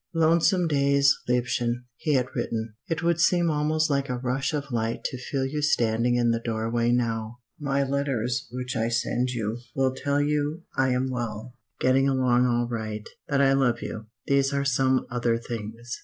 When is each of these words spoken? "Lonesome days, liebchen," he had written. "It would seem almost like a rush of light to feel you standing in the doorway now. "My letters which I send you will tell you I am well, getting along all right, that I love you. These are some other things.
"Lonesome 0.15 0.67
days, 0.67 1.15
liebchen," 1.29 1.83
he 1.95 2.15
had 2.15 2.25
written. 2.33 2.73
"It 2.89 3.03
would 3.03 3.19
seem 3.21 3.51
almost 3.51 3.87
like 3.91 4.09
a 4.09 4.17
rush 4.17 4.51
of 4.51 4.71
light 4.71 5.03
to 5.03 5.17
feel 5.19 5.45
you 5.45 5.61
standing 5.61 6.15
in 6.15 6.31
the 6.31 6.39
doorway 6.39 6.91
now. 6.91 7.37
"My 7.59 7.83
letters 7.83 8.47
which 8.51 8.75
I 8.75 8.89
send 8.89 9.29
you 9.29 9.59
will 9.75 9.93
tell 9.93 10.19
you 10.19 10.63
I 10.75 10.87
am 10.89 11.11
well, 11.11 11.53
getting 11.79 12.09
along 12.09 12.47
all 12.47 12.67
right, 12.67 13.07
that 13.27 13.41
I 13.41 13.53
love 13.53 13.83
you. 13.83 14.07
These 14.25 14.51
are 14.53 14.65
some 14.65 15.05
other 15.11 15.37
things. 15.37 15.99